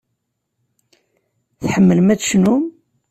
[1.61, 2.63] Tḥemmlem ad tecnum?